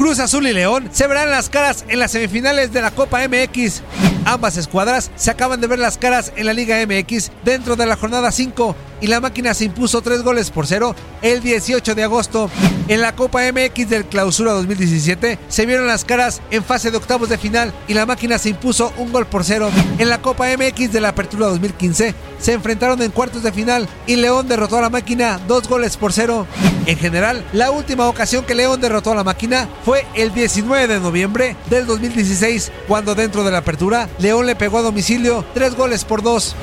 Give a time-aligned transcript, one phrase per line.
[0.00, 3.82] Cruz Azul y León se verán las caras en las semifinales de la Copa MX.
[4.24, 7.96] Ambas escuadras se acaban de ver las caras en la Liga MX dentro de la
[7.96, 12.50] jornada 5 y la máquina se impuso 3 goles por 0 el 18 de agosto.
[12.88, 17.28] En la Copa MX del Clausura 2017 se vieron las caras en fase de octavos
[17.28, 19.70] de final y la máquina se impuso un gol por 0.
[19.98, 24.16] En la Copa MX de la Apertura 2015 se enfrentaron en cuartos de final y
[24.16, 26.46] León derrotó a la máquina 2 goles por 0.
[26.90, 30.98] En general, la última ocasión que León derrotó a la máquina fue el 19 de
[30.98, 36.04] noviembre del 2016, cuando dentro de la apertura León le pegó a domicilio 3 goles
[36.04, 36.56] por 2.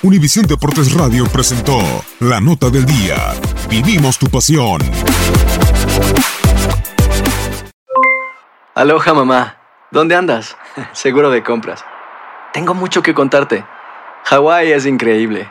[0.00, 1.78] Univisión Deportes Radio presentó
[2.20, 3.34] La Nota del Día.
[3.68, 4.80] Vivimos tu pasión.
[8.74, 9.58] Aloha mamá,
[9.90, 10.56] ¿dónde andas?
[10.94, 11.84] Seguro de compras.
[12.54, 13.66] Tengo mucho que contarte.
[14.24, 15.50] Hawái es increíble.